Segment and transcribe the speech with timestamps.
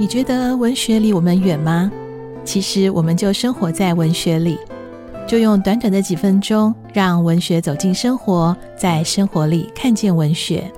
[0.00, 1.90] 你觉得文学离我们远吗？
[2.44, 4.56] 其实我们就生活在文学里，
[5.26, 10.70] 就用短短的几分钟，让文学走进生活，在生活里看见文学。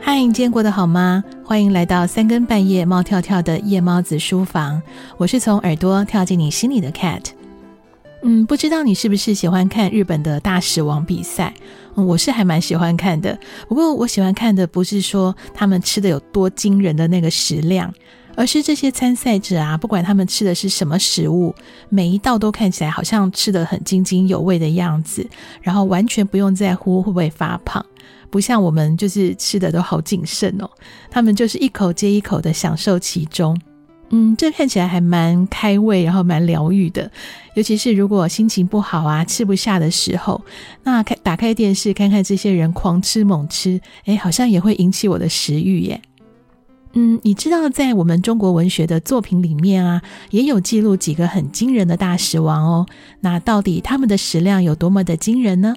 [0.00, 1.22] 嗨，你今天过得好吗？
[1.44, 4.80] 欢迎来到三更半夜猫跳跳的夜猫子书房，
[5.18, 7.37] 我是从耳朵跳进你心里的 Cat。
[8.22, 11.54] 嗯，不知道你是不是喜欢看日本的大食王比赛？
[11.94, 13.38] 我是还蛮喜欢看的。
[13.68, 17.92] 不过我喜欢看的不是说他们吃的有多惊人的那个食量，
[18.36, 21.54] 而是这些参赛者啊，不管他们吃的是什么食物，
[21.88, 25.26] 每一道都看起来好像吃得很津津有味的样子，
[25.62, 27.84] 然后完全不用在乎会不会发胖，
[28.30, 30.68] 不像我们就是吃的都好谨慎哦。
[31.10, 33.58] 他们就是一口接一口的享受其中。
[34.10, 37.10] 嗯，这看起来还蛮开胃，然后蛮疗愈的。
[37.54, 40.40] 尤其是如果心情不好啊，吃不下的时候，
[40.82, 46.00] 那开打开电视看看这些人狂吃猛吃，哎，好像也会引起我的食欲耶。
[46.94, 52.86] 嗯，你知道在我们中国文学的作品里面啊，也有记录几个很惊人的大食王哦。
[53.20, 55.76] 那到底他们的食量有多么的惊人呢？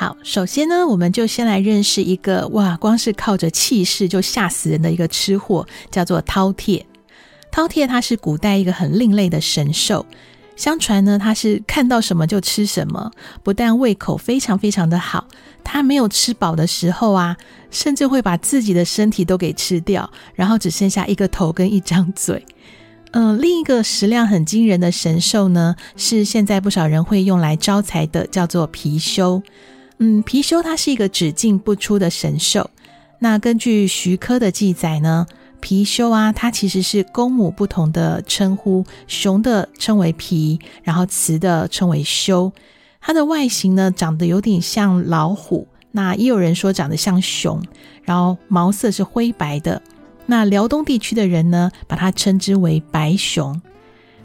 [0.00, 6.82] 好，首先呢，我们就先来认识一个哇，光是靠着气势就吓死人的一个吃货，叫做饕餮。
[7.52, 10.06] 饕餮它是古代一个很另类的神兽，
[10.56, 13.10] 相传呢，它是看到什么就吃什么，
[13.42, 15.28] 不但胃口非常非常的好，
[15.62, 17.36] 它没有吃饱的时候啊，
[17.70, 22.42] 甚至会把自己的身体都给吃掉，然后只剩下一个头跟一张嘴。
[23.10, 29.42] 嗯、另一个食量很惊人的神兽呢，是现在不少人会用来招财的，叫做貔貅。
[30.02, 32.70] 嗯，貔貅它是一个只进不出的神兽。
[33.18, 35.26] 那根据徐科的记载呢，
[35.60, 42.50] 貔貅啊，它其实是公母不同的称呼，雄的称为貔，然后雌的称为貅。
[42.98, 47.62] 它的外形呢，长得有点像老虎，那也有人说长得像熊，
[48.02, 49.82] 然后毛色是灰白的。
[50.24, 53.60] 那辽东地区的人呢，把它称之为白熊。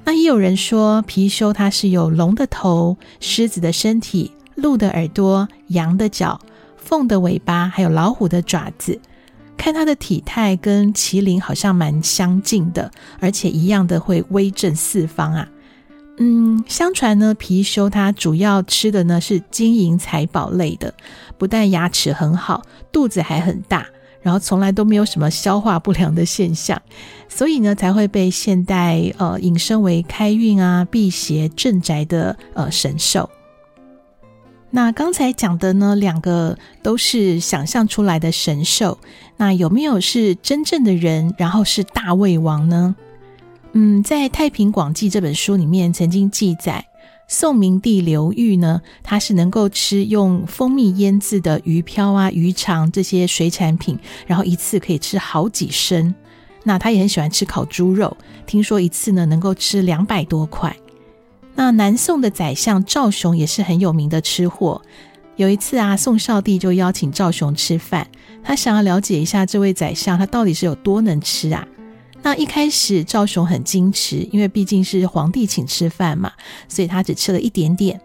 [0.06, 4.32] 那也有人说，貔貅它是有龙的头，狮子的身体。
[4.56, 6.40] 鹿的耳朵、羊的脚、
[6.78, 9.00] 凤的尾巴，还有老虎的爪子，
[9.58, 15.48] 看它的体态跟麒麟好像蛮相近的，而且一样的会威震四方啊。
[16.18, 20.94] 嗯，相传呢，貔貅它主要吃的呢是金银财宝类的，
[21.38, 22.62] 不但牙齿很好，
[22.92, 23.86] 肚子还很大，
[24.22, 26.82] 然后从来都没有什么消化不良的现象，
[27.28, 33.30] 所以呢才会被现代呃引申为开运啊、辟邪镇宅的呃神兽。
[34.76, 38.98] 那刚才讲的呢，两个都是想象出来的神兽。
[39.38, 42.94] 那有没有是真正的人，然后是大胃王呢？
[43.72, 46.86] 嗯，在《太平广记》这本书里面曾经记载，
[47.26, 53.98] 宋明帝刘裕呢，他是能够吃用蜂蜜腌制的鱼漂啊、鱼肠这些水产品，
[54.28, 56.14] 然后一次可以吃好几升。
[56.64, 60.76] 那他也很喜欢吃烤猪肉，听说一次呢能够吃两百多块。
[61.56, 64.82] 那南宋的宰相赵雄也是很有名的吃货。
[65.38, 68.08] 有一次啊，宋少帝就邀请赵雄吃饭，
[68.44, 71.68] 他想要了解一下这位宰相他到底是有多能吃啊。
[72.22, 76.32] 那一开始赵雄很矜持，因为毕竟是皇帝请吃饭嘛，
[76.68, 78.00] 所以他只吃了一点点。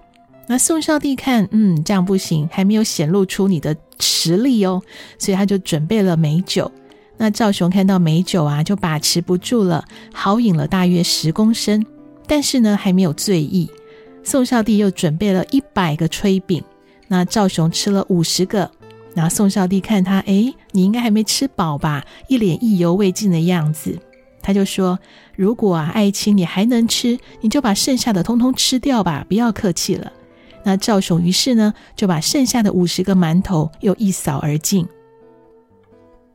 [0.47, 4.83] 那宋少帝看，嗯，这样不行，还没有显露出你的实力哦，
[5.17, 6.71] 所以他就准备了美酒。
[7.17, 11.87] 那赵雄看到美酒啊，就把持不住了，豪饮了大约十公升。
[12.31, 13.69] 但是呢，还没有醉意。
[14.23, 16.63] 宋少帝又准备了一百个炊饼，
[17.09, 18.71] 那赵雄吃了五十个。
[19.15, 22.05] 那宋少帝看他，哎，你应该还没吃饱吧？
[22.29, 23.99] 一脸意犹未尽的样子。
[24.41, 24.97] 他就说
[25.35, 30.13] ：“如果啊，爱卿你还能吃，你就把剩下的通通吃掉吧，不要客气了。”
[30.63, 34.87] 那赵雄于是呢，就把剩下的五十个馒头又一扫而尽。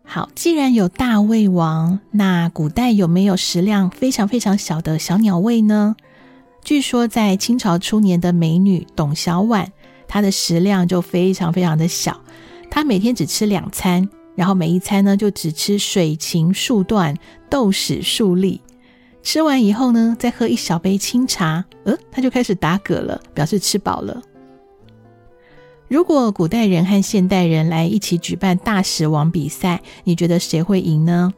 [0.08, 5.96] 好，既然有大胃王，那古代有没有食量非常非常小的小鸟胃呢？
[6.64, 9.68] 据说在清朝初年的美女董小宛，
[10.08, 12.22] 她的食量就非常非常的小，
[12.70, 17.18] 她每天只吃两餐，然后每一餐呢就只吃水芹数段、
[17.50, 18.62] 豆豉数粒，
[19.22, 24.22] 吃完以后呢再喝一小杯清茶，呃，她就开始打嗝了，表示吃饱了。
[25.96, 31.34] 如果古代人和现代人来一起举办大食王比赛，你觉得谁会赢呢？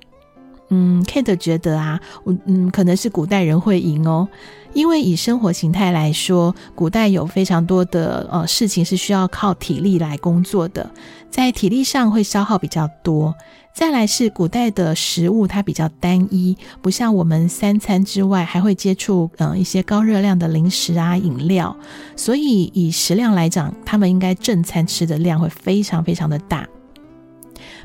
[0.70, 2.00] 嗯，Kate 觉得啊，
[2.46, 4.28] 嗯，可能是古代人会赢哦，
[4.74, 10.90] 因为以生活形态来说，古代有非常多的呃事情是需要靠体力来工作的，
[11.30, 13.34] 在体力上会消耗比较多。
[13.74, 21.78] 再来是古代的食物，它比较单一，不像我们三餐之外还会接触嗯、一些高热量的零食啊、饮料，
[22.16, 26.68] 所以以食量来讲，他们应该正餐吃的量会非常非常的大。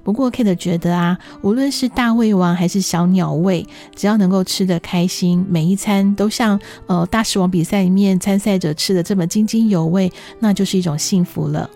[0.04, 11.70] 不过 Kate 觉得啊，无论是大胃王还是小鸟胃，只要能够吃得开心，每一餐都像呃大食王比赛里面参赛者吃的这么津津有味，那就是一种幸福了。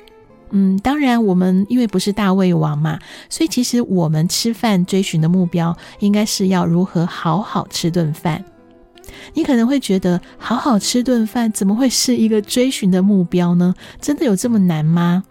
[0.51, 8.45] 嗯，当然我们因为不是大胃王嘛，所以其实我们吃饭追寻的目标，应该是要如何好好吃顿饭。
[9.35, 13.75] 你可能会觉得，好好吃顿饭怎么会是一个追寻的目标呢？
[14.01, 15.23] 真的有这么难吗？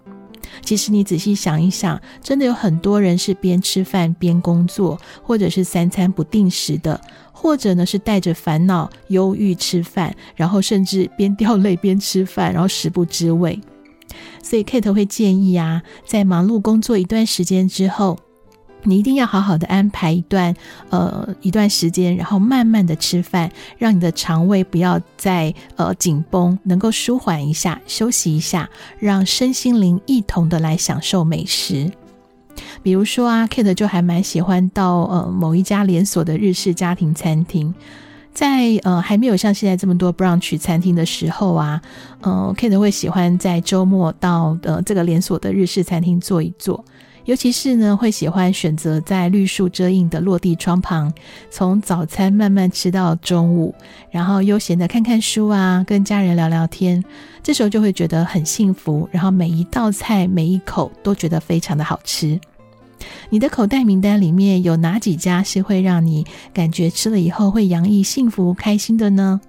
[0.62, 7.00] 其实你仔细想一想，真的有很多人是边吃饭边工作，或者是三餐不定时的，
[7.31, 13.60] 或者呢是带着烦恼、忧郁吃饭，然后甚至边掉泪边吃饭，然后食不知味。
[14.42, 18.18] 所以 Kate 会建议啊，在忙碌工作一段时间之后，
[18.85, 20.55] 你一定要好好的安排一段
[20.89, 31.91] 呃一段时间，然后慢慢的吃饭，让你的肠胃不要再呃紧绷，能够舒缓一下，休息一下，让身心灵一同的来享受美食。
[32.81, 37.73] 比如说啊，Kate 就还蛮喜欢到呃某一家连锁的日式家庭餐厅，
[38.33, 41.81] 在呃还没有像现在这么多 brunch 餐厅的时候啊，
[42.21, 46.85] 呃 Kate 会喜欢在周末到呃这个连锁的日式餐厅坐一坐。
[47.25, 51.12] 尤其是呢，会喜欢选择在绿树遮荫的落地窗旁，
[51.50, 53.74] 从早餐慢慢吃到中午，
[54.12, 57.04] 然后悠闲的看看书啊，跟家人聊聊天，
[57.42, 59.10] 这时候就会觉得很幸福。
[59.12, 62.39] 然后每一道菜每一口都觉得非常的好吃。
[63.30, 69.42] 你的口袋名单里面有哪几家是会让你感觉吃了以后会洋溢幸福开心的呢？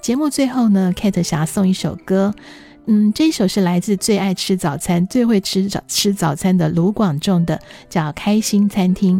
[0.00, 2.34] 节目最后呢，Kate 想要送一首歌。
[2.86, 7.58] 嗯，这一首是来自最爱吃早餐、最会吃早吃早餐的卢广仲的，
[7.88, 9.18] 叫《开心餐厅》。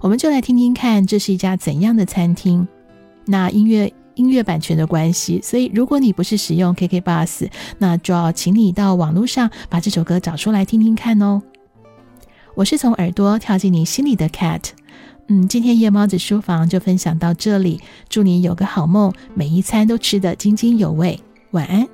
[0.00, 2.66] 我们就来听听看，这是一家怎样的餐厅。
[3.26, 11.42] 那音乐音乐版权的关系，所以如果你不是使用 KKBOX，那就要请你到网络上把这首歌找出来听听看哦。
[12.54, 14.62] 我是从耳朵跳进你心里的 Cat。
[15.28, 21.18] 嗯，今天夜猫子书房就分享到这里，祝你有个好梦，每一餐都吃得津津有味，
[21.50, 21.86] 晚安。